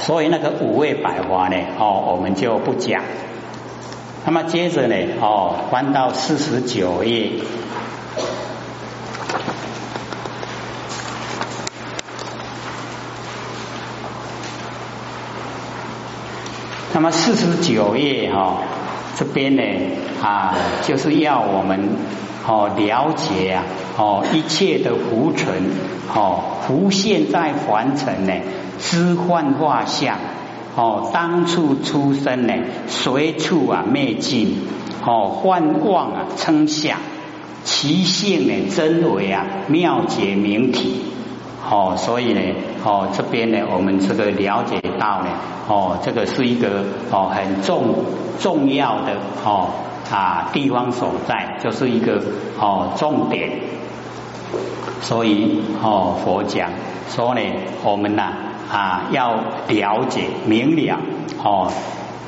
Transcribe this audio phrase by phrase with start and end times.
[0.00, 3.02] 所以那个五味百花呢，哦，我们就不讲。
[4.24, 7.32] 那么接着呢，哦，翻到四十九页。
[16.92, 18.58] 那么四十九页哈，
[19.16, 19.62] 这边呢
[20.22, 20.54] 啊，
[20.86, 21.88] 就是要我们
[22.46, 23.64] 哦了解啊
[23.96, 25.48] 哦一切的浮尘
[26.14, 28.34] 哦浮现在凡尘呢，
[28.80, 30.16] 知幻化相
[30.74, 32.54] 哦当处出生呢，
[32.88, 34.58] 随处啊灭尽
[35.06, 36.96] 哦幻妄啊称相，
[37.62, 41.02] 其性呢真伪啊妙解明体
[41.70, 42.40] 哦，所以呢
[42.84, 45.28] 哦这边呢我们这个了解到呢。
[45.68, 47.94] 哦，这个是一个哦很重
[48.40, 49.12] 重要的
[49.44, 49.68] 哦
[50.10, 52.20] 啊地方所在，就是一个
[52.58, 53.52] 哦重点。
[55.00, 56.70] 所以哦佛讲
[57.08, 57.40] 说呢，
[57.84, 58.32] 我们呐
[58.70, 59.34] 啊要
[59.68, 60.98] 了解明了
[61.42, 61.70] 哦，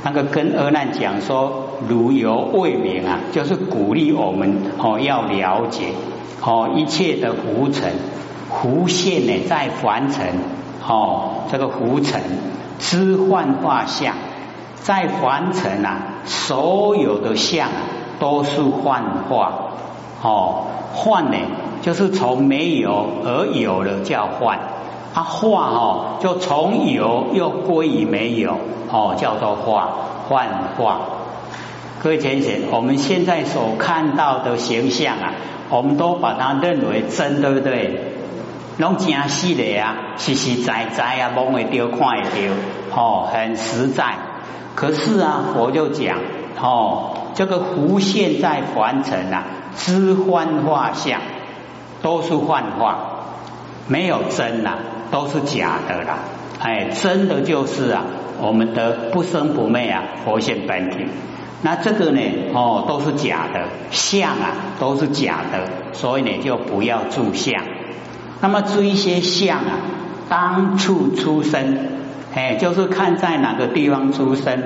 [0.02, 5.88] 那个跟阿难讲说，如有未明啊，就是鼓励我们哦要了解
[6.42, 7.92] 哦一切的浮尘
[8.50, 10.26] 浮现呢在凡尘
[10.86, 12.20] 哦这个浮尘。
[12.78, 14.16] 知幻化相，
[14.74, 17.68] 在凡尘啊，所有的相
[18.18, 19.52] 都是幻化
[20.20, 20.64] 哦。
[20.92, 21.36] 幻呢，
[21.80, 24.58] 就是从没有而有了叫幻，
[25.14, 28.58] 啊化哦，就从有又归于没有
[28.90, 29.88] 哦，叫做化
[30.28, 31.00] 幻化。
[32.02, 35.34] 各位先生，我们现在所看到的形象啊，
[35.70, 38.12] 我们都把它认为真，对不对？
[38.78, 42.52] 拢真实的啊，实实在在啊，摸会丢，看会丢，
[42.96, 44.16] 哦，很实在。
[44.74, 46.16] 可是啊，佛就讲，
[46.60, 49.44] 哦，这个浮现在凡尘啊，
[49.76, 51.20] 知幻化相，
[52.00, 52.98] 都是幻化，
[53.88, 54.78] 没有真呐，
[55.10, 56.18] 都是假的啦。
[56.60, 58.04] 哎，真的就是啊，
[58.40, 61.06] 我们的不生不灭啊，佛性本体。
[61.62, 62.20] 那这个呢，
[62.52, 67.62] 哦，都是假的，相啊，都是假的，所以呢，就不要住相。
[68.40, 69.78] 那么住一些相啊，
[70.28, 71.78] 当处出生，
[72.34, 74.60] 哎，就是看在哪个地方出生，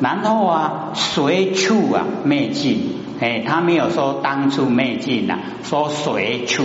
[0.00, 6.64] 然后啊，随处啊灭尽，哎，他没有说当初灭尽呐，说随处，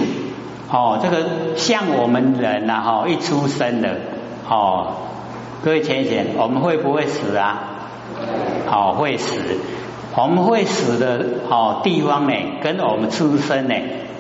[0.72, 3.98] 哦，这个像我们人呐，哈，一出生的，
[4.48, 4.94] 哦，
[5.64, 7.62] 各位浅显，我们会不会死啊？
[8.68, 9.40] 好，会死，
[10.16, 13.76] 我们会死的哦地方呢，跟我们出生呢，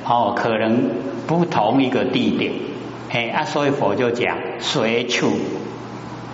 [0.05, 1.09] 哦，可能。
[1.29, 2.53] 不同一个地点，
[3.11, 5.29] 哎啊，所以佛就讲随处，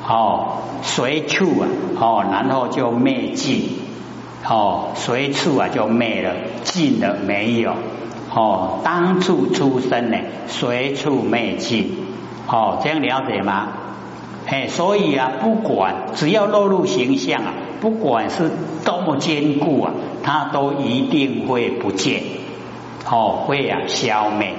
[0.08, 1.68] 哦，随处啊，
[2.00, 3.78] 哦，然后就灭尽，
[4.48, 6.34] 哦，随处啊就灭了，
[6.64, 7.74] 尽了没有，
[8.36, 11.90] 哦，当处出生呢，随处灭尽，
[12.50, 13.70] 哦，这样了解吗？
[14.48, 18.52] 哎，所以啊，不管只要落入形象啊，不管是
[18.84, 22.22] 多么坚固啊，它都一定会不见，
[23.10, 24.54] 哦，会啊消灭。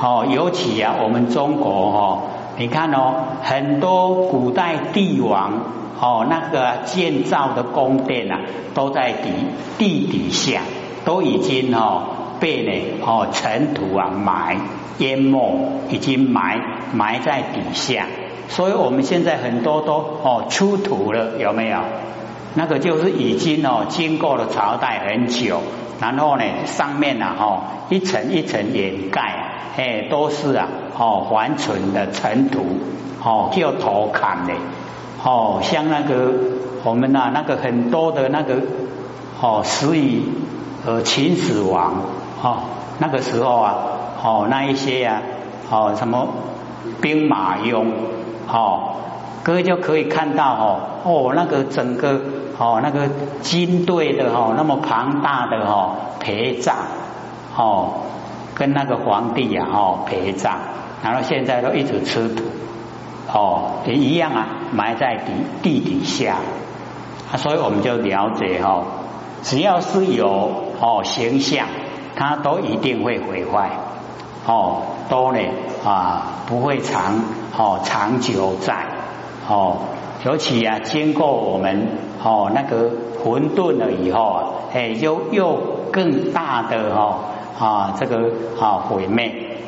[0.00, 2.22] 哦，尤其啊，我们中国哦，
[2.58, 5.52] 你看哦，很多古代帝王
[6.00, 8.40] 哦，那个建造的宫殿啊，
[8.72, 9.30] 都在底
[9.78, 10.62] 地底下，
[11.04, 12.04] 都已经哦
[12.40, 14.56] 被呢哦尘土啊埋
[14.98, 16.60] 淹没，已经埋
[16.92, 18.06] 埋在底下，
[18.48, 21.78] 所以我们现在很多都哦出土了，有没有？
[22.54, 25.60] 那个就是已经哦经过了朝代很久，
[26.00, 29.46] 然后呢上面呢哈一层一层掩盖。
[29.76, 30.66] 哎，都是啊，
[30.98, 32.58] 哦，还存的尘土，
[33.22, 34.52] 哦，叫头砍的，
[35.24, 36.34] 哦，像那个
[36.82, 38.56] 我们呐，那个很多的那个，
[39.40, 40.22] 哦，死于
[40.84, 42.02] 呃秦始皇，
[42.42, 42.58] 哦，
[42.98, 43.74] 那个时候啊，
[44.22, 45.22] 哦，那一些呀，
[45.70, 46.28] 哦，什么
[47.00, 47.86] 兵马俑，
[48.48, 48.96] 哦，
[49.42, 52.20] 各位就可以看到哦，哦，那个整个
[52.58, 53.08] 哦，那个
[53.42, 56.76] 军队的哦，那么庞大的哦陪葬，
[57.56, 57.94] 哦。
[58.52, 60.52] 跟那个皇帝呀，哦，陪葬，
[61.02, 62.44] 然后现在都一直吃土，
[63.32, 65.32] 哦，也一样啊，埋在地
[65.62, 66.36] 地底下，
[67.32, 68.84] 啊，所以我们就了解哦，
[69.42, 70.28] 只要是有
[70.78, 71.68] 哦形象，
[72.16, 73.70] 它都一定会毁坏，
[74.46, 75.40] 哦，都呢
[75.84, 77.20] 啊不会长
[77.56, 78.86] 哦长久在，
[79.48, 79.76] 哦，
[80.24, 81.88] 尤其啊经过我们
[82.22, 82.90] 哦那个
[83.22, 85.58] 混沌了以后啊，哎，又又
[85.92, 87.16] 更大的哦。
[87.60, 88.16] 啊，这个
[88.58, 89.58] 啊毁灭，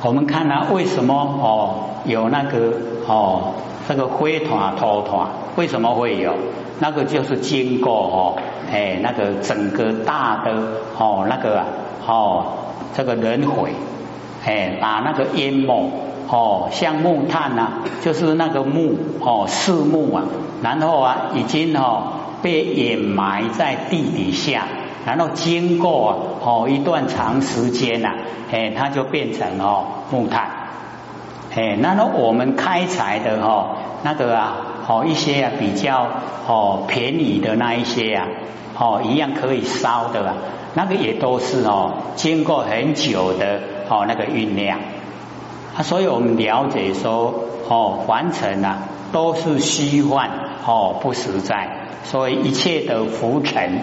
[0.00, 1.74] 我们看啊，为什么哦
[2.04, 2.72] 有那个
[3.08, 3.54] 哦
[3.88, 5.26] 这个灰团脱团？
[5.56, 6.34] 为什么会有？
[6.78, 8.36] 那个就是经过哦
[8.72, 10.52] 哎那个整个大的
[10.98, 11.62] 哦那个
[12.06, 12.44] 哦
[12.92, 13.70] 这个轮回
[14.44, 15.90] 哎把那个淹没
[16.28, 17.68] 哦，像木炭呐，
[18.00, 20.24] 就是那个木哦，四木啊，
[20.62, 22.04] 然后啊，已经哦
[22.40, 24.64] 被掩埋在地底下，
[25.04, 28.14] 然后经过哦一段长时间呐，
[28.50, 30.48] 哎，它就变成哦木炭，
[31.54, 34.56] 哎，然后我们开采的哦那个啊，
[34.88, 36.06] 哦一些啊比较
[36.46, 38.26] 哦便宜的那一些啊，
[38.78, 40.34] 哦一样可以烧的，
[40.74, 44.78] 那个也都是哦经过很久的哦那个酝酿。
[45.76, 47.34] 啊，所以我们了解说，
[47.68, 48.78] 哦，凡尘啊
[49.10, 50.28] 都是虚幻，
[50.66, 53.80] 哦，不实在，所以一切的浮尘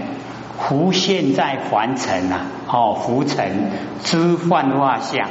[0.60, 3.71] 浮现在凡尘啊，哦，浮尘
[4.04, 5.27] 之幻化相，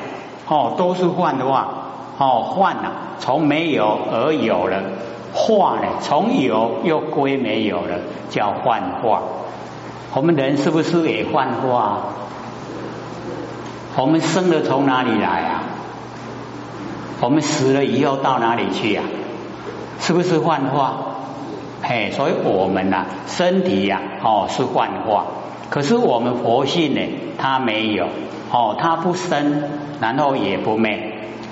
[0.49, 1.69] 哦，都是幻化，
[2.19, 4.83] 哦，幻啊，从没有而有了，
[5.33, 9.23] 化呢，从有又归没有了，叫幻化。
[10.15, 11.99] 我们人是不是也幻化？
[13.97, 15.63] 我们生了从哪里来啊？
[17.21, 19.03] 我们死了以后到哪里去呀？
[20.01, 20.95] 是不是幻化？
[21.83, 25.27] 嘿，所以我们呐，身体呀，哦，是幻化。
[25.71, 27.01] 可是我们佛性呢，
[27.39, 28.07] 它没有，
[28.51, 29.63] 哦，它不生，
[30.01, 31.08] 然后也不灭，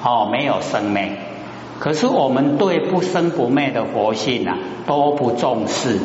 [0.06, 1.19] 哦，没有生灭。
[1.81, 4.56] 可是我们对不生不灭的佛性啊，
[4.87, 5.99] 都不重视。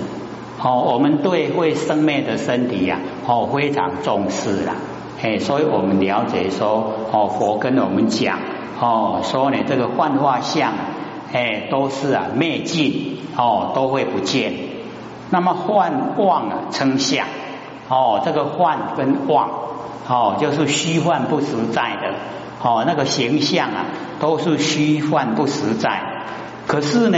[0.59, 4.73] 哦，我们对会生灭的身体呀，哦，非常重视了。
[5.21, 8.39] 嘿，所以我们了解说，哦，佛跟我们讲。
[8.79, 10.73] 哦，说呢，这个幻化相，
[11.31, 14.53] 哎，都是啊灭尽，哦，都会不见。
[15.29, 17.27] 那么幻妄啊称相，
[17.87, 19.49] 哦，这个幻跟妄，
[20.07, 22.13] 哦，就是虚幻不实在的，
[22.61, 23.85] 哦，那个形象啊，
[24.19, 26.01] 都是虚幻不实在。
[26.67, 27.17] 可是呢，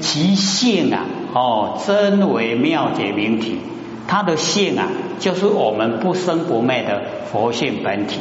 [0.00, 3.60] 其性啊，哦，真为妙解明体，
[4.06, 4.88] 它的性啊，
[5.18, 8.20] 就是我们不生不灭的佛性本体。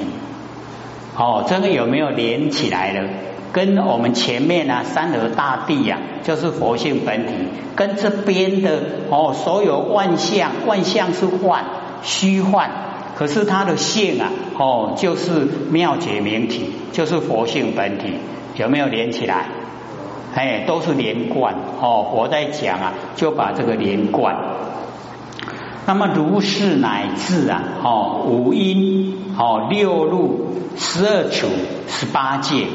[1.16, 3.08] 哦，这个有没有连起来了？
[3.52, 7.34] 跟我们前面啊山河大地呀，就是佛性本体，
[7.76, 8.80] 跟这边的
[9.12, 11.64] 哦，所有万象，万象是幻
[12.02, 12.72] 虚幻，
[13.16, 18.14] 可是它的性啊，哦，就是妙解明体，就是佛性本体，
[18.56, 19.48] 有没有连起来？
[20.36, 22.12] 哎，都是连贯哦。
[22.16, 24.36] 我在讲啊，就把这个连贯。
[25.86, 30.50] 那么如是乃至啊，哦，五音，哦，六路。
[30.76, 31.50] 十二处
[31.88, 32.66] 十八界，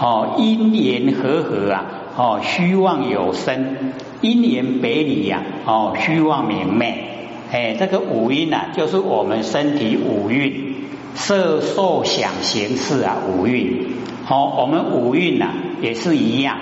[0.00, 1.84] 哦，因缘和合啊，
[2.16, 7.13] 哦，虚妄有生，因缘北里呀，哦，虚妄明灭，
[7.54, 10.74] 哎，这个五蕴啊，就是我们身体五蕴，
[11.14, 13.94] 色受想行识啊，五蕴，
[14.28, 16.58] 哦，我们五蕴呐也是一样，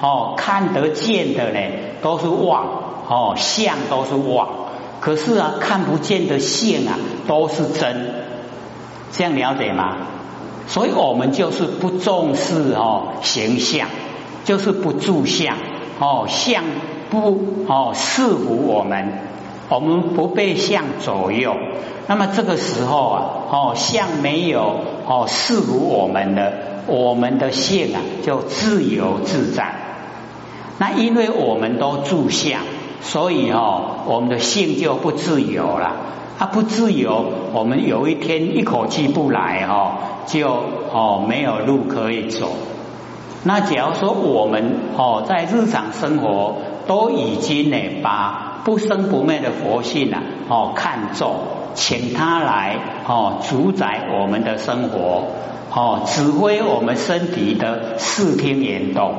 [0.00, 1.60] 哦，看得见的呢
[2.02, 2.66] 都是妄，
[3.08, 4.48] 哦，相都是妄，
[5.00, 6.98] 可是啊，看不见的性啊
[7.28, 8.12] 都是真，
[9.12, 9.96] 这样了解吗？
[10.66, 13.86] 所以我们就是不重视哦形象，
[14.44, 15.56] 就是不住相。
[16.00, 16.64] 哦相
[17.10, 19.12] 不哦适服我们，
[19.72, 21.56] 我们不被相左右。
[22.06, 26.52] 那么这个时候啊哦相没有哦适服我们的，
[26.86, 29.74] 我们的性啊就自由自在。
[30.78, 32.60] 那因为我们都住相，
[33.00, 35.92] 所以哦我们的性就不自由了。
[36.38, 37.24] 它不自由，
[37.54, 39.92] 我们有一天一口气不来哦，
[40.26, 40.48] 就
[40.92, 42.50] 哦没有路可以走。
[43.44, 51.34] 那假如说我们哦在日常生活都已经呢把不生不灭的佛性啊哦看重，
[51.74, 52.76] 请他来
[53.06, 55.24] 哦主宰我们的生活
[55.74, 59.14] 哦指挥我们身体的视听言动，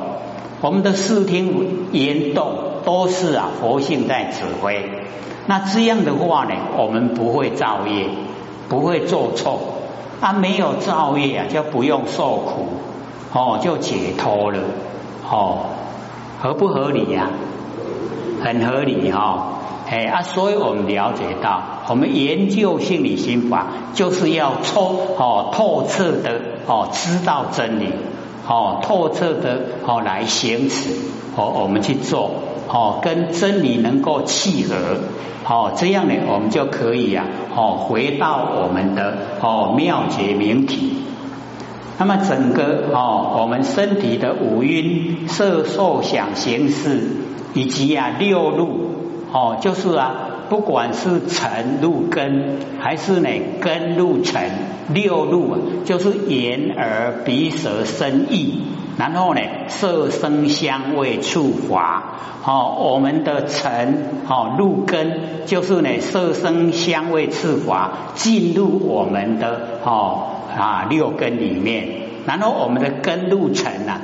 [0.60, 4.90] 我们的视听言动都是啊佛性在指挥。
[5.46, 8.08] 那这样的话呢，我们不会造业，
[8.70, 9.58] 不会做错，
[10.20, 12.66] 啊，没有造业啊，就不用受苦，
[13.34, 14.58] 哦，就解脱了，
[15.30, 15.66] 哦，
[16.40, 17.28] 合不合理呀？
[18.44, 19.58] 很合理哈，
[19.88, 27.88] 哎啊，所以我们了解到，我们研究心理心法，就是要抽哦透彻的哦知道真理，
[28.46, 30.90] 哦透彻的哦来行持，
[31.34, 32.30] 哦我们去做。
[32.66, 34.74] 哦，跟真理能够契合，
[35.46, 40.96] 哦，这样呢，我们就可以呀，哦，回到我们的哦妙觉明体。
[41.98, 47.06] 那么整个哦，我们身体的五蕴色受想行识，
[47.54, 48.90] 以及啊六路，
[49.32, 50.14] 哦，就是啊，
[50.50, 53.28] 不管是尘路根，还是呢
[53.60, 54.50] 根路尘，
[54.92, 58.64] 六路啊，就是眼耳鼻舌身意。
[58.96, 71.88] 然后呢，色声香味触法，哦，我们的尘，哦，入根就是呢，色声香味触法进入我们的哦啊六根里面，
[72.24, 74.00] 然后我们的根路尘呐，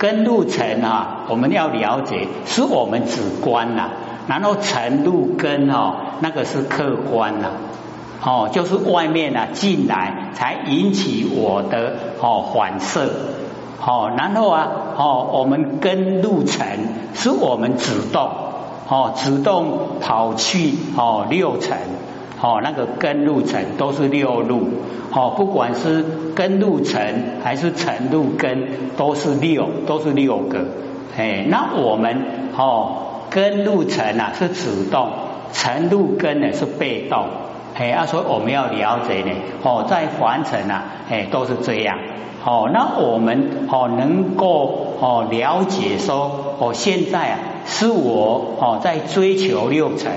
[0.00, 3.90] 根路尘啊，我们要了解是我们主观呐，
[4.26, 7.50] 然后尘路根哦，那个是客观呐，
[8.24, 13.10] 哦，就是外面啊进来才引起我的哦反射，
[13.84, 16.78] 哦，然后啊哦，我们根路尘
[17.12, 18.30] 是我们主动。
[18.88, 21.76] 哦，主动跑去哦六层。
[22.42, 24.68] 哦，那个根路尘都是六路，
[25.12, 26.02] 哦，不管是
[26.34, 30.64] 根路尘还是尘路根，都是六，都是六个。
[31.18, 32.22] 哎，那我们
[32.56, 35.10] 哦，根路尘啊是主动，
[35.52, 37.26] 尘路根呢是被动。
[37.74, 39.32] 哎，啊，所以我们要了解呢，
[39.62, 41.98] 哦，在凡尘啊，哎，都是这样。
[42.42, 50.12] 哦，那我们哦能够哦了解说，哦，现在啊是我哦在追求六尘。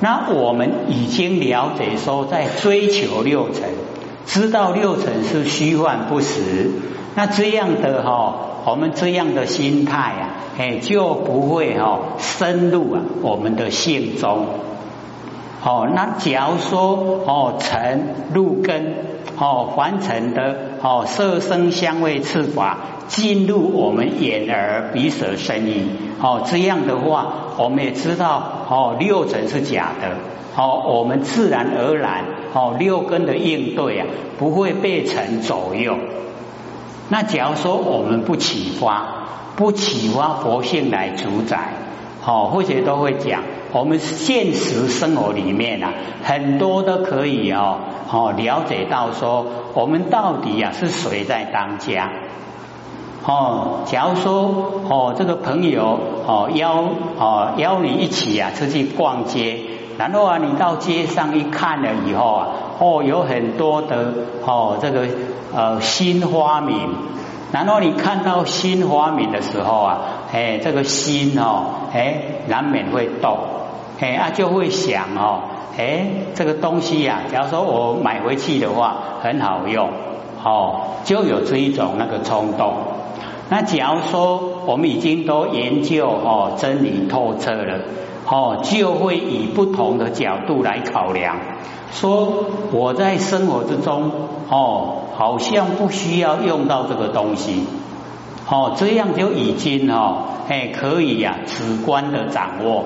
[0.00, 3.70] 那我们已经了解说，在追求六尘，
[4.26, 6.70] 知道六尘是虚幻不实，
[7.14, 8.34] 那这样的哈，
[8.66, 14.46] 我们这样的心态啊，哎，就不会哈深入啊我们的性中。
[15.64, 18.94] 哦，那假如说哦尘入根，
[19.38, 25.88] 哦凡尘的哦色声香味触法进入我们眼耳鼻舌身意，
[26.20, 27.26] 哦这样的话，
[27.58, 28.42] 我们也知道。
[28.68, 30.16] 哦，六尘是假的，
[30.60, 34.06] 哦，我们自然而然，哦，六根的应对啊，
[34.38, 35.96] 不会被尘左右。
[37.08, 39.06] 那假如说我们不启发，
[39.54, 41.74] 不启发佛性来主宰，
[42.26, 43.42] 哦，或者都会讲，
[43.72, 45.92] 我们现实生活里面啊，
[46.24, 47.78] 很多都可以哦，
[48.10, 52.10] 哦，了解到说，我们到底啊是谁在当家。
[53.28, 56.84] 哦，假如说哦，这个朋友哦邀
[57.18, 59.58] 哦邀你一起啊出去逛街，
[59.98, 62.46] 然后啊你到街上一看了以后啊，
[62.78, 64.14] 哦有很多的
[64.46, 65.08] 哦这个
[65.52, 66.76] 呃新花名，
[67.50, 69.98] 然后你看到新花名的时候啊，
[70.32, 73.38] 哎这个心哦哎难免会动，
[73.98, 75.40] 哎啊就会想哦，
[75.76, 76.06] 哎
[76.36, 79.90] 这个东西呀，假如说我买回去的话很好用，
[80.44, 82.94] 哦就有这一种那个冲动。
[83.48, 87.78] 那假如说我们已经都研究哦真理透彻了
[88.28, 91.36] 哦，就会以不同的角度来考量，
[91.92, 94.10] 说我在生活之中
[94.48, 97.62] 哦，好像不需要用到这个东西
[98.50, 102.82] 哦，这样就已经哦哎可以呀直观的掌握，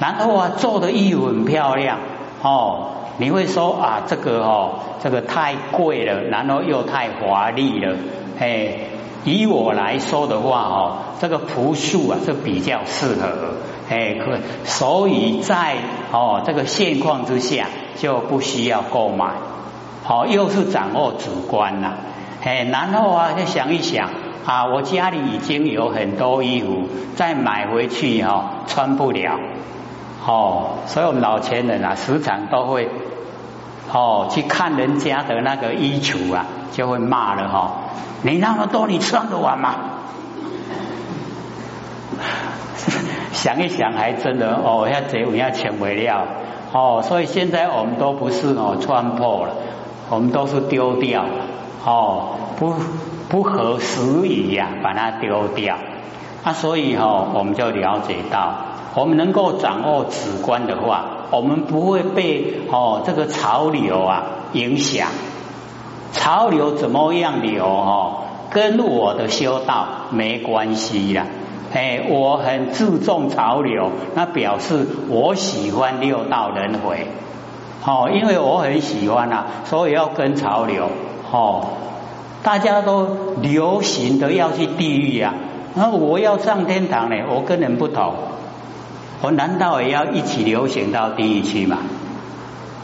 [0.00, 1.98] 然后啊做的衣服很漂亮
[2.40, 2.86] 哦，
[3.18, 7.96] 你会说啊这个哦这个太贵了，然后又太华丽了，
[8.40, 8.78] 哎。
[9.24, 13.54] 以我来说的话哦，这个朴素啊是比较适合，
[13.88, 15.76] 哎，可所以在
[16.12, 17.66] 哦这个现况之下
[17.96, 19.32] 就不需要购买，
[20.04, 21.94] 好又是掌握主观呐，
[22.44, 24.10] 哎，然后啊再想一想
[24.44, 29.38] 啊，我家里已经有很多衣服，再买回去哈穿不了，
[30.26, 32.90] 哦，所以我们老前人啊时常都会
[33.94, 37.72] 哦去看人家的那个衣橱啊，就会骂了哈。
[38.22, 39.74] 你那么多，你穿得完吗？
[43.32, 46.26] 想一想，还真的哦，要这我要钱为料
[46.72, 49.54] 哦，所以现在我们都不是哦穿破了，
[50.10, 51.24] 我们都是丢掉
[51.84, 52.74] 哦，不
[53.28, 55.76] 不合时宜呀，把它丢掉。
[56.42, 58.54] 啊，所以哈，我们就了解到，
[58.94, 65.08] 我们能够掌握此观的话，我们不会被哦这个潮流啊影响。
[66.12, 71.26] 潮流怎么样流哦，跟我的修道没关系呀。
[71.72, 77.08] 哎，我很注重潮流，那表示我喜欢六道轮回。
[77.84, 80.88] 哦，因为我很喜欢啊，所以要跟潮流。
[81.32, 81.66] 哦，
[82.44, 83.08] 大家都
[83.42, 85.34] 流行的要去地狱呀，
[85.74, 87.16] 那我要上天堂呢？
[87.28, 88.14] 我跟人不同，
[89.24, 91.78] 我难道也要一起流行到地狱去吗？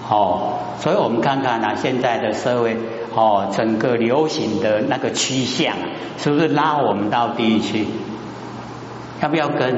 [0.08, 2.78] 哦，所以我们看看啊，现在的社会。
[3.12, 5.74] 哦，整个流行的那个趋向，
[6.16, 7.84] 是不是拉我们到地狱去？
[9.20, 9.76] 要不要跟？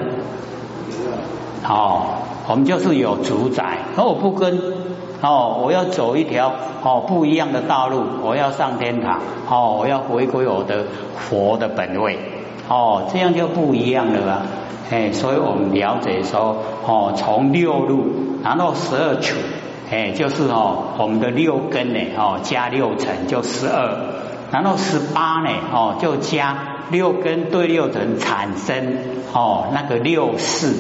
[1.67, 2.03] 哦，
[2.47, 4.61] 我们就是有主宰，而我不跟，
[5.23, 6.53] 哦，我要走一条
[6.83, 10.85] 哦不一样的道路，我要上天堂，哦，我要回归我的
[11.17, 12.19] 佛的本位，
[12.69, 14.43] 哦，这样就不一样了吧。
[14.91, 18.07] 哎，所以我们了解说，哦，从六路，
[18.43, 19.35] 然后十二处。
[19.91, 23.95] 哎，就是哦，我们的六根呢，哦，加六层就十二，
[24.51, 26.57] 然后十八呢，哦，就加
[26.91, 28.97] 六根对六层产生
[29.35, 30.75] 哦那个六四，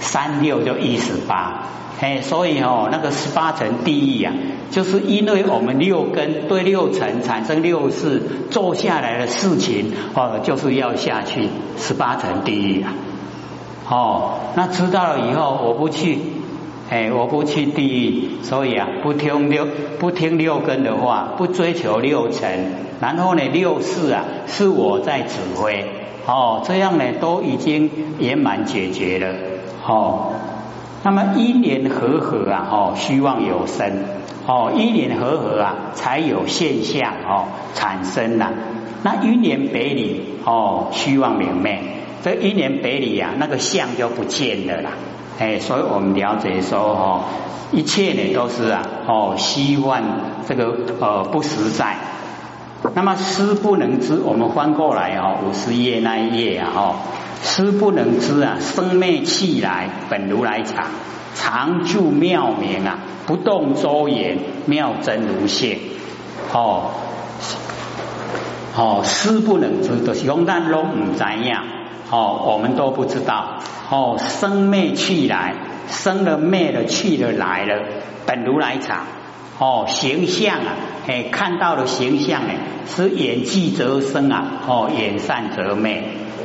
[0.00, 1.62] 三六就一十八，
[2.00, 4.32] 哎，所以哦，那个十八层地狱啊，
[4.70, 12.92] 就是因为我们六根对六层产生六事，做下来的事情哦，就是要下去十八层地狱啊。
[13.88, 16.18] 哦，那知道了以后，我不去，
[16.90, 19.66] 哎，我不去地狱，所以啊，不听六
[19.98, 22.48] 不听六根的话，不追求六层，
[23.00, 25.84] 然后呢，六事啊，是我在指挥，
[26.26, 29.34] 哦，这样呢，都已经圆满解决了，
[29.86, 30.32] 哦，
[31.04, 34.04] 那么因缘和合啊，哦，虚妄有生，
[34.46, 38.50] 哦，因缘和合啊，才有现象哦产生呐，
[39.02, 41.80] 那因缘北里哦，虚妄明灭。
[42.22, 44.90] 这一年北里啊，那个相就不见了啦，
[45.40, 47.24] 哎，所以我们了解说哦，
[47.72, 50.00] 一切呢都是啊哦，希望
[50.46, 51.96] 这个呃不实在。
[52.94, 56.94] 那么思不能知，我们翻过来哦，五十页那一页啊哦，
[57.42, 60.86] 思不能知啊，生灭气来本如来藏，
[61.34, 65.78] 常住妙明啊，不动周延，妙真如现，
[66.52, 66.90] 哦
[68.74, 71.64] 哦，思不能知，就是讲咱拢唔知样。
[72.10, 73.58] 哦，我们都不知道。
[73.90, 75.54] 哦，生灭去来，
[75.88, 77.82] 生了灭了去了来了，
[78.24, 79.04] 本如来藏。
[79.58, 82.52] 哦，形象啊，哎，看到的形象呢，
[82.86, 86.02] 是眼聚则生啊，哦，眼散则灭。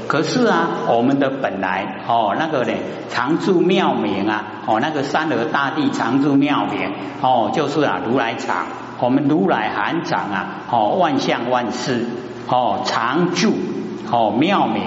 [0.08, 2.74] 可是啊，我们的本来哦，那个呢，
[3.10, 8.66] 常住妙明啊，哦，那个三河大地常住妙明，哦，就是啊，如来藏。
[9.00, 12.08] 我们如来含藏啊，哦，万象万事，
[12.48, 13.54] 哦，常住，
[14.12, 14.82] 哦，妙明。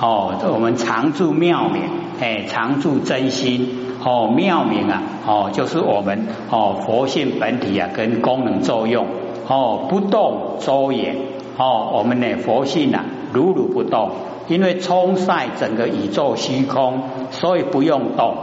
[0.00, 1.82] 哦，我们常住妙明，
[2.20, 9.06] 哎，常住真心，哦，妙明啊，哦，就是我们哦佛性本体啊，跟功能作用，
[9.48, 11.16] 哦，不动周延，
[11.56, 14.10] 哦，我们呢佛性啊，如如不动，
[14.46, 18.34] 因为冲晒整个宇宙虚空，所以不用动，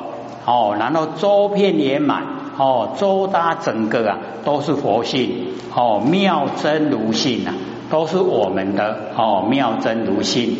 [0.48, 2.24] 哦，然后周遍圆满，
[2.58, 5.30] 哦，周搭整个啊，都是佛性，
[5.76, 7.54] 哦，妙真如性啊，
[7.92, 10.58] 都是我们的哦妙真如性。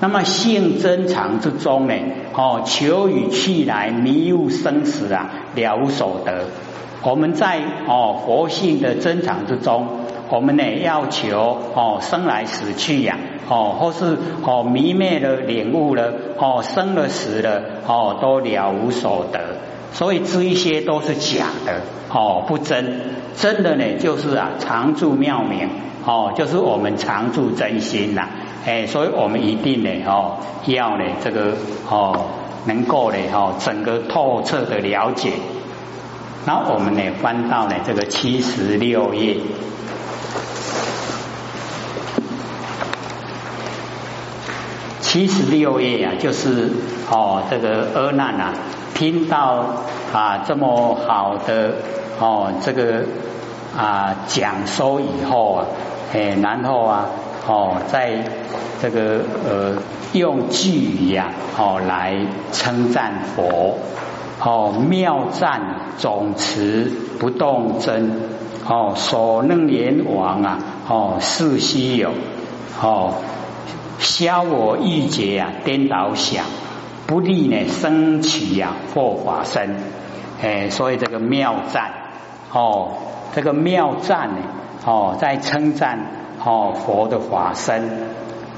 [0.00, 1.94] 那么性增长之中呢？
[2.34, 6.44] 哦，求与去来，迷悟生死啊，了无所得。
[7.02, 9.88] 我们在哦佛性的增长之中，
[10.30, 13.18] 我们呢要求哦生来死去呀，
[13.48, 19.40] 哦或是哦迷灭了领悟了，哦生了死了，哦都了无所得。
[19.92, 21.80] 所以这一些都是假的，
[22.12, 23.00] 哦不真。
[23.36, 25.68] 真的呢就是啊常住妙明，
[26.04, 28.28] 哦就是我们常住真心呐。
[28.66, 31.54] 哎，所以我们一定呢，哦，要呢这个
[31.88, 32.26] 哦，
[32.66, 35.32] 能够呢，哦，整个透彻的了解。
[36.44, 39.36] 那我们呢，翻到呢这个七十六页，
[45.00, 46.70] 七十六页啊，就是
[47.10, 48.52] 哦，这个阿难啊，
[48.94, 49.64] 听到
[50.12, 51.76] 啊这么好的
[52.18, 53.04] 哦，这个
[53.74, 55.66] 啊讲说以后啊，
[56.12, 57.06] 哎，然后啊。
[57.50, 58.24] 哦，在
[58.78, 59.82] 这个呃
[60.12, 62.14] 用句语呀，哦来
[62.52, 63.78] 称赞佛，
[64.38, 65.62] 哦妙赞
[65.96, 68.12] 总持不动真，
[68.68, 72.10] 哦所能言王啊，哦是稀有，
[72.82, 73.14] 哦
[73.98, 76.44] 消我欲结啊颠倒想，
[77.06, 79.76] 不利呢升起呀或法身，
[80.42, 81.92] 哎，所以这个妙赞，
[82.52, 82.90] 哦
[83.34, 84.42] 这个妙赞呢，
[84.84, 86.17] 哦在称赞。
[86.44, 87.82] 哦，佛的法身，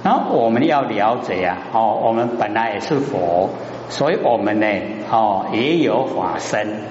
[0.03, 3.51] 那我们要了解啊，哦，我们本来也是佛，
[3.89, 4.67] 所以我们呢，
[5.11, 6.83] 哦，也有法身，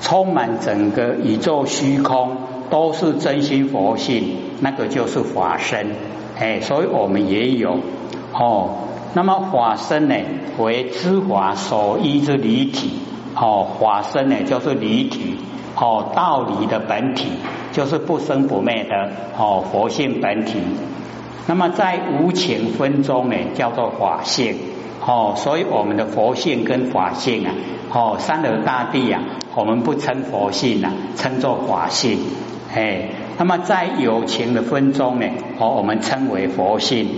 [0.00, 2.36] 充满整个宇宙虚空，
[2.70, 5.86] 都是真心佛性，那个就是法身，
[6.38, 7.78] 哎，所以我们也有
[8.32, 8.70] 哦。
[9.14, 10.14] 那么法身呢，
[10.58, 13.00] 为知法所依之离体，
[13.36, 15.36] 哦，法身呢就是离体。
[15.74, 17.30] 哦，道理的本体
[17.72, 20.58] 就是不生不灭的哦，佛性本体。
[21.46, 24.56] 那么在无情分中呢，叫做法性
[25.04, 27.54] 哦，所以我们的佛性跟法性啊，
[27.92, 29.22] 哦，三德大地啊，
[29.54, 32.18] 我们不称佛性啊，称作法性。
[32.74, 33.08] 哎，
[33.38, 35.26] 那么在有情的分中呢，
[35.58, 37.08] 哦，我们称为佛性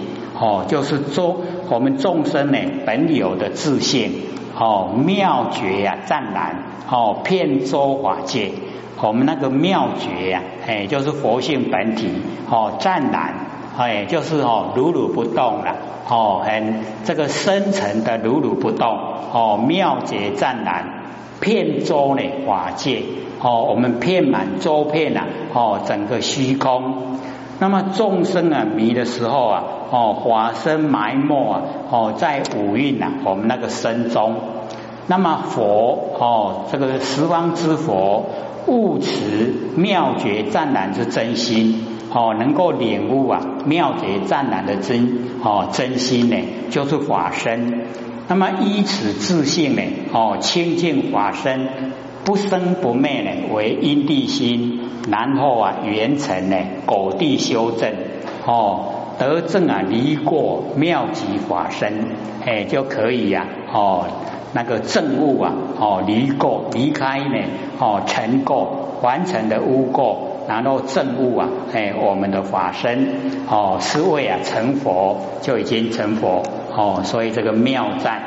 [0.41, 4.13] 哦，就是说我们众生呢本有的自性。
[4.57, 8.53] 哦，妙觉呀，湛然哦，遍周法界。
[9.07, 12.09] 我们那个妙觉呀，哎，就是佛性本体
[12.51, 13.35] 哦，湛然
[13.77, 15.77] 哎，就是哦，如如不动了
[16.09, 18.99] 哦，很这个深层的如如不动
[19.33, 21.05] 哦，妙觉湛然，
[21.41, 23.03] 遍周呢法界
[23.41, 27.19] 哦，我们遍满周遍呐哦，整个虚空。
[27.61, 29.65] 那么众生啊迷的时候啊。
[29.91, 31.63] 哦，法身埋没啊！
[31.89, 34.35] 哦，在五蕴呐，我们那个身中，
[35.07, 38.25] 那么佛哦，这个十方之佛
[38.67, 46.37] 悟持妙觉湛然之真心哦，能够领悟啊妙觉湛然的真哦真心呢，
[46.71, 47.87] 就是法身。
[48.29, 51.69] 那么依此自性呢哦，清净法身
[52.25, 57.93] 不生不灭呢，为因地心，然后啊圆成呢果地修正
[58.47, 58.91] 哦。
[59.17, 62.05] 得正啊，离过妙极法身，
[62.45, 64.07] 哎，就可以呀，哦，
[64.55, 67.45] 那个正悟啊，哦，离垢离开呢，
[67.81, 68.69] 哦，成垢
[69.03, 70.17] 完成的污垢，
[70.49, 73.09] 然后正悟啊，哎，我们的法身，
[73.51, 78.23] 哦，是为啊成佛就已经成佛，哦，所以这个妙在，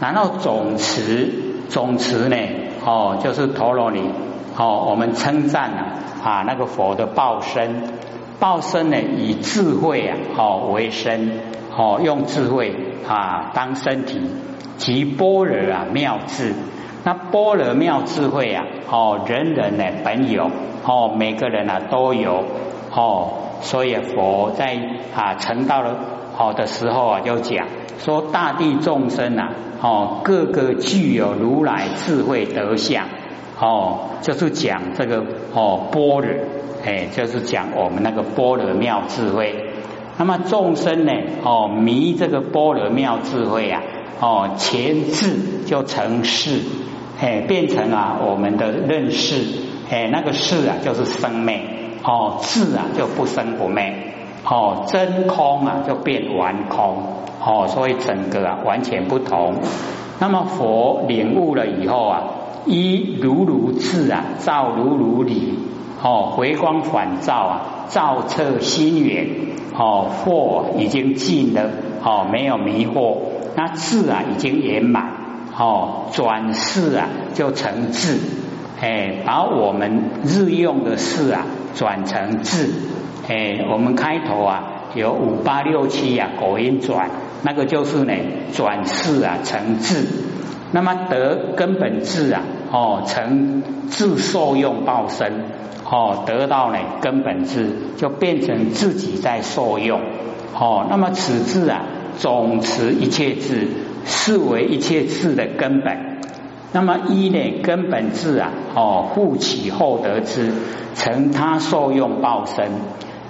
[0.00, 1.32] 然后总持
[1.68, 2.36] 总持呢，
[2.84, 4.10] 哦，就是陀罗尼，
[4.58, 7.84] 哦，我们称赞啊啊那个佛的报身。
[8.40, 11.30] 报身呢，以智慧啊，哦为身，
[11.76, 12.74] 哦用智慧
[13.08, 14.20] 啊当身体，
[14.76, 16.54] 即般若啊妙智。
[17.02, 20.50] 那般若妙智慧啊，哦人人呢本有，
[20.84, 22.44] 哦每个人啊都有，
[22.94, 24.78] 哦所以佛在
[25.14, 25.96] 啊成道了
[26.34, 27.66] 好的时候啊，就讲
[27.98, 33.06] 说大地众生啊，哦个个具有如来智慧德相，
[33.58, 36.28] 哦就是讲这个哦般若。
[36.82, 39.69] 哎，就是讲我们那个般若妙智慧。
[40.20, 41.12] 那么众生呢？
[41.42, 43.80] 哦，迷这个波罗妙智慧啊，
[44.20, 46.60] 哦，前智就成事，
[47.18, 49.42] 哎，变成啊我们的认识，
[49.90, 51.62] 哎，那个事啊就是生灭，
[52.04, 54.12] 哦，智啊就不生不灭，
[54.44, 57.02] 哦，真空啊就变完空，
[57.42, 59.54] 哦，所以整个啊完全不同。
[60.18, 62.24] 那么佛领悟了以后啊，
[62.66, 65.54] 一如如智啊，照如如理。
[66.02, 69.28] 哦，回光返照啊，照彻心源，
[69.76, 71.68] 哦，惑已经尽了，
[72.02, 73.18] 哦，没有迷惑，
[73.54, 75.12] 那智啊已经圆满，
[75.58, 78.18] 哦，转世啊就成智，
[78.80, 82.70] 哎，把我们日用的事啊转成智，
[83.28, 87.10] 哎，我们开头啊有五八六七啊，口音转，
[87.42, 88.14] 那个就是呢
[88.54, 90.06] 转世啊成智，
[90.72, 92.40] 那么得根本智啊，
[92.72, 95.60] 哦，成智受用报身。
[95.90, 100.00] 哦，得到呢根本智，就变成自己在受用。
[100.54, 101.82] 哦，那么此智啊，
[102.16, 103.66] 总持一切智，
[104.04, 106.20] 是为一切智的根本。
[106.72, 110.52] 那么一呢根本智啊，哦，复起后得之，
[110.94, 112.70] 成他受用报身。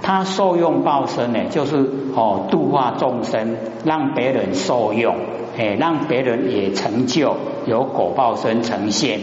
[0.03, 1.77] 他受用报身呢，就是
[2.15, 5.15] 哦度化众生，让别人受用，
[5.57, 9.19] 哎，让别人也成就，有果报身呈现。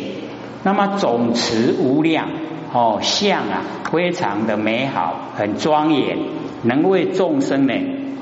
[0.65, 2.29] 那么总持无量。
[2.73, 6.19] 哦，相啊，非常的美好，很庄严，
[6.63, 7.73] 能为众生呢，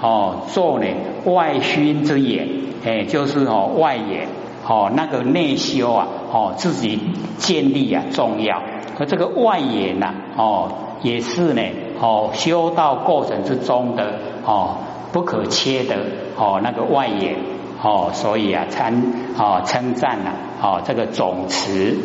[0.00, 0.87] 哦，做呢
[1.24, 2.48] 外熏之眼，
[2.85, 4.28] 哎，就是哦外眼，
[4.64, 7.00] 哦那个内修啊，哦自己
[7.38, 8.62] 建立啊重要，
[8.98, 11.62] 而这个外眼呐，哦也是呢，
[12.00, 14.76] 哦修道过程之中的哦
[15.12, 15.96] 不可切的
[16.37, 17.37] 哦那个外眼，
[17.82, 20.30] 哦所以啊称哦称赞呐，
[20.62, 21.98] 哦这个总词，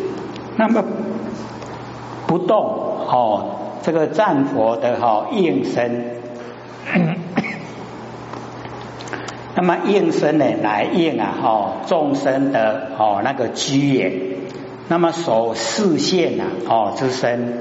[0.56, 0.82] 那么。
[2.32, 2.64] 不动
[3.10, 3.44] 哦，
[3.82, 6.16] 这个战佛的哈应身，
[9.54, 14.38] 那么应身呢来应啊哦众生的哦那个居也，
[14.88, 17.58] 那么守视线呐哦之身。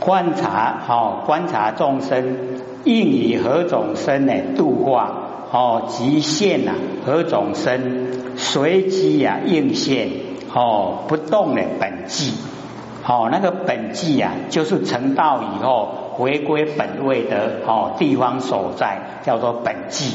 [0.00, 2.36] 观察哦观察众生
[2.84, 4.32] 应以何种身呢？
[4.56, 5.12] 度化
[5.52, 6.72] 哦极限呐
[7.06, 8.10] 何种身？
[8.36, 10.08] 随机呀应现
[10.52, 12.32] 哦不动的本际。
[13.10, 20.14] 哦，那个本际啊，就是成道以后回归本位的哦地方所在，叫做本际。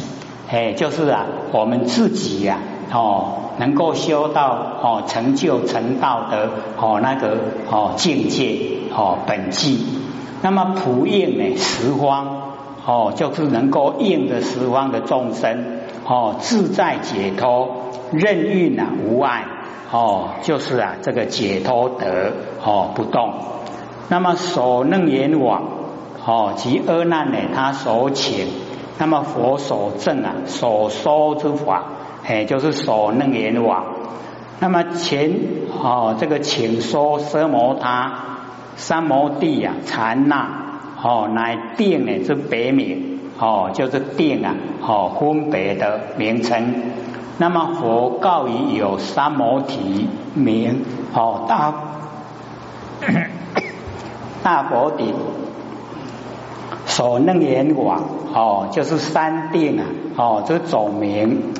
[0.49, 2.59] 哎，就是啊，我们自己呀，
[2.93, 6.47] 哦，能够修到哦成就成道的
[6.79, 7.35] 哦那个
[7.69, 8.61] 哦境界
[8.95, 9.85] 哦本际。
[10.41, 12.53] 那么普应呢十方
[12.85, 19.43] 哦，就是能够应的十方的众生哦自在解脱，任运啊无碍。
[19.91, 22.33] 哦，就是啊，这个解脱得
[22.65, 23.31] 哦不动，
[24.09, 25.63] 那么所能言往
[26.25, 28.47] 哦及阿难呢，他所请，
[28.97, 31.83] 那么佛所证啊，所说之法，
[32.25, 33.85] 哎，就是所能言往。
[34.59, 35.31] 那么前
[35.79, 38.13] 哦这个请说奢摩他
[38.75, 40.49] 三摩地呀禅那
[41.03, 46.73] 哦乃定呢之别名哦就是定啊哦分别的名称。
[47.37, 51.73] 那么佛告于有三摩提名哦大
[54.43, 55.13] 大佛顶
[56.85, 61.53] 所能言往哦就是三定啊哦这总名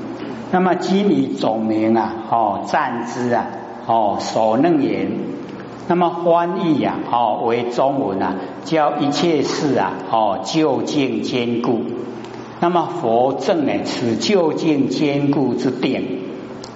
[0.52, 3.48] 那么今以总名啊，哦，赞之啊，
[3.88, 5.12] 哦，所能言。
[5.88, 11.82] 那么翻译啊，哦，为中文啊，叫一切事啊，哦，究竟坚固。
[12.62, 16.22] 那么佛正呢，此究竟坚固之定，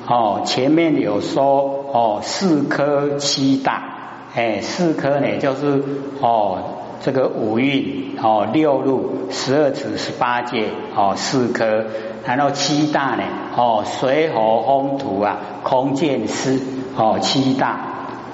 [0.08, 3.89] 哦，前面有说哦，四科七大，
[4.36, 5.84] 哎，四科呢，就是
[6.22, 6.60] 哦，
[7.02, 10.66] 这个五蕴哦，六路十二指十八界
[10.96, 11.86] 哦，四科。
[12.26, 13.24] 然后七大呢？
[13.56, 16.62] 哦，水火风土啊，空见思
[16.96, 17.80] 哦，七大。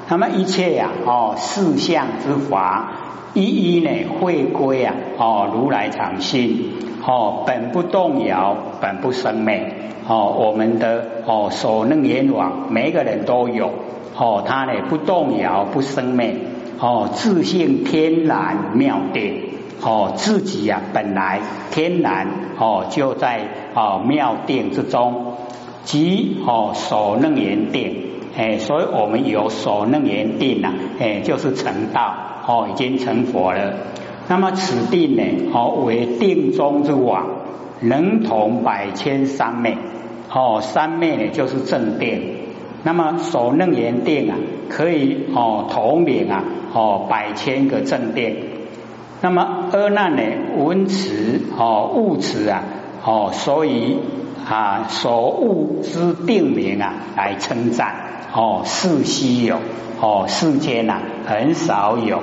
[0.09, 2.91] 那么一切呀，哦，四相之法，
[3.33, 6.73] 一一呢会归啊，哦，如来常心，
[7.07, 9.71] 哦，本不动摇，本不生灭，
[10.07, 13.71] 哦，我们的哦所能言往，每个人都有，
[14.17, 16.35] 哦，他呢不动摇，不生灭，
[16.79, 19.49] 哦，自性天然妙定。
[19.81, 23.41] 哦，自己呀，本来天然哦，就在
[23.75, 25.33] 哦妙定之中，
[25.83, 28.03] 即哦所能言定，
[28.35, 32.15] 哎，所以我们有所能言定呐，哎，就是成道
[32.47, 33.73] 哦，已经成佛了。
[34.27, 35.23] 那么此定呢，
[35.53, 37.27] 哦为定中之王，
[37.81, 39.77] 能同百千三昧，
[40.33, 42.34] 哦三昧呢就是正定。
[42.85, 44.37] 那么所能言定啊，
[44.69, 48.35] 可以哦统领啊哦百千个正定。
[49.21, 50.21] 那么阿难呢？
[50.55, 52.63] 闻此哦，物辞啊
[53.03, 53.97] 哦，所以
[54.47, 57.95] 啊所悟之定名啊，来称赞
[58.31, 59.57] 哦，是稀有
[59.99, 62.21] 哦，世间呐很少有。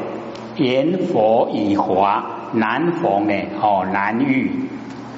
[0.56, 4.68] 言佛以华难逢呢哦，难遇。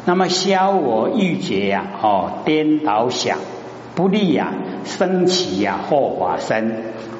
[0.06, 3.36] 那么消我欲觉呀哦，颠倒想
[3.94, 4.54] 不利呀，
[4.84, 6.72] 升起呀后法身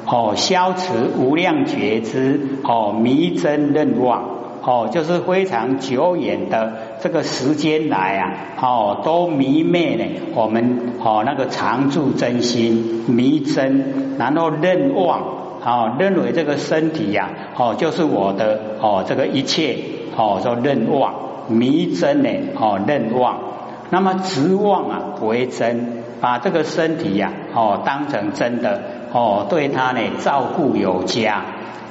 [0.07, 4.35] 哦，消除无量觉知哦，迷真任妄。
[4.67, 10.05] 哦，就是非常久远的这个时间来啊，哦，都迷昧呢。
[10.35, 15.21] 我们哦，那个常住真心迷真，然后任妄，
[15.63, 19.77] 哦，认为这个身体呀，哦，就是我的哦，这个一切
[20.17, 21.13] 哦，说任妄
[21.49, 23.39] 迷真呢，哦，任妄。
[23.91, 28.81] 那么执妄啊为真，把这个身体呀，哦，当成真的，
[29.13, 31.43] 哦，对他呢照顾有加，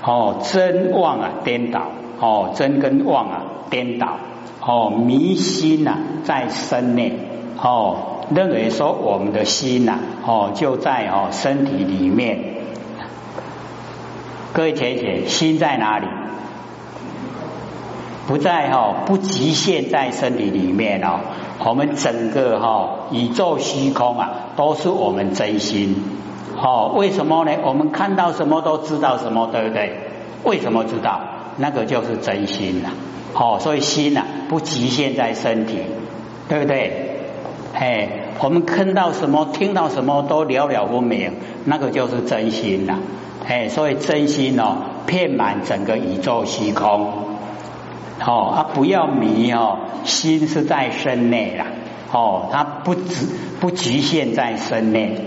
[0.04, 1.84] 哦，真妄啊颠倒。
[2.20, 4.18] 哦，真跟妄啊颠倒，
[4.60, 7.14] 哦迷心呐在身内，
[7.62, 12.40] 哦认为说我们的心呐，哦就在哦身体里面。
[14.52, 16.08] 各位姐姐，心在哪里？
[18.26, 21.20] 不在哈，不局限在身体里面哦。
[21.66, 25.96] 我们整个哈宇宙虚空啊，都是我们真心。
[26.56, 27.52] 哦，为什么呢？
[27.64, 29.98] 我们看到什么都知道什么，对不对？
[30.44, 31.22] 为什么知道？
[31.58, 32.90] 那个就是真心呐，
[33.34, 35.80] 好，所以心呐不局限在身体，
[36.50, 37.20] 对不对？
[37.74, 41.34] 哎，我们看到什么、听到什么都了了分明，
[41.66, 43.00] 那个就是真心呐，
[43.48, 47.08] 哎，所以真心哦，遍满整个宇宙虚空，
[48.26, 51.66] 哦啊，不要迷哦，心是在身内啦，
[52.12, 53.28] 哦，它不只
[53.60, 55.20] 不局限在身内，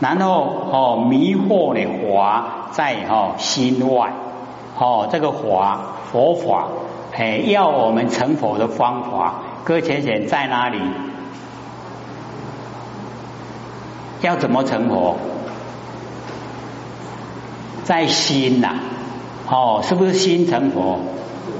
[0.00, 4.12] 然后哦，迷惑的华在哦心外。
[4.78, 6.68] 哦，这个华佛法，
[7.16, 10.78] 哎，要我们成佛的方法，搁浅浅在哪里？
[14.20, 15.16] 要怎么成佛？
[17.84, 18.74] 在心呐，
[19.48, 20.98] 哦，是不是心成佛？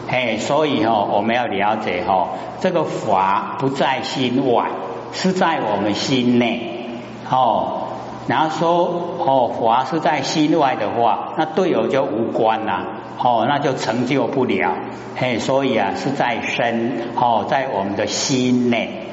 [0.09, 2.29] 哎，所以哦，我们要了解哦，
[2.61, 4.67] 这个法不在心外，
[5.13, 6.91] 是在我们心内。
[7.29, 7.89] 哦，
[8.29, 12.85] 然后说哦，法是在心外的话，那队友就无关了。
[13.19, 14.73] 哦，那就成就不了，
[15.17, 19.07] 嘿，所以啊，是在身，哦，在我们的心内。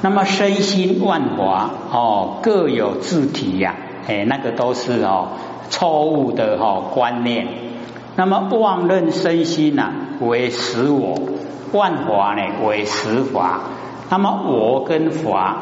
[0.00, 3.74] 那么身心万华，哦，各有自体呀，
[4.06, 5.30] 哎，那个都是哦
[5.68, 7.67] 错误的哦观念。
[8.18, 11.14] 那么妄认身心呐为实我，
[11.70, 13.60] 万法呢为实法。
[14.10, 15.56] 那么我跟法。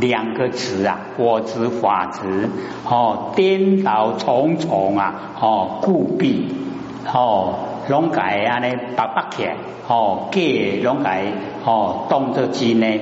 [0.00, 2.48] 两个词啊，我执法执，
[2.88, 6.48] 哦，颠倒重重啊，哦，故弊，
[7.12, 7.54] 哦，
[7.90, 9.46] 拢改安尼白白起，
[9.88, 11.24] 哦，给拢改，
[11.66, 13.00] 哦，动作机呢？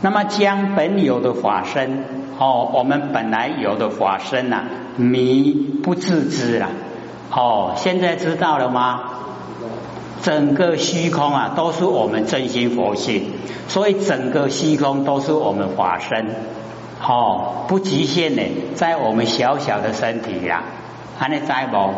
[0.00, 2.04] 那么将本有的法身，
[2.38, 4.62] 哦，我们本来有的法身呐，
[4.96, 5.50] 迷
[5.82, 6.68] 不自知了，
[7.30, 9.00] 哦，现在知道了吗？
[10.20, 13.32] 整个虚空啊，都是我们真心佛性，
[13.68, 16.34] 所以整个虚空都是我们法身，
[17.00, 18.42] 哦，不局限呢，
[18.74, 20.64] 在我们小小的身体呀，
[21.18, 21.92] 安尼在无？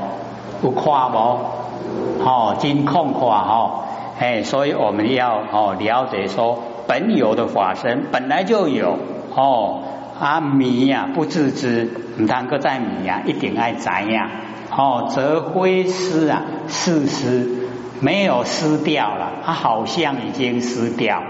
[0.62, 1.38] 有夸无？
[2.22, 3.84] 哦，真空夸哦，
[4.18, 8.98] 哎，所以我们要哦了解说，本有的法身本来就有
[9.34, 9.82] 哦
[10.20, 11.88] 啊迷呀不自知，
[12.18, 14.30] 唔单个在迷呀，一定爱知呀
[14.80, 17.46] 哦，则灰失啊是失，
[18.00, 21.22] 没有失掉了，它好像已经失掉。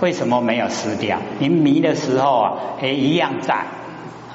[0.00, 1.16] 为什么没有失掉？
[1.38, 3.64] 你迷的时候啊，哎一样在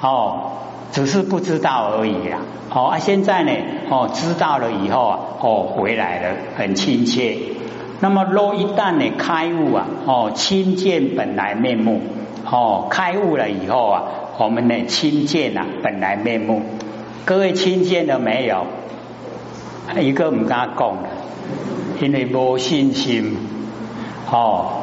[0.00, 0.50] 哦，
[0.90, 2.40] 只是不知道而已啊。
[2.70, 3.52] 哦啊，现在呢
[3.90, 7.38] 哦知道了以后啊哦回来了，很亲切。
[8.00, 12.00] 那么若一旦呢开悟啊哦亲见本来面目
[12.50, 14.02] 哦开悟了以后啊，
[14.38, 16.60] 我们呢亲见啊本来面目。
[17.24, 18.66] 各位听见了没有？
[20.00, 20.96] 一个唔敢讲
[22.00, 23.36] 因为无信心
[24.30, 24.80] 哦。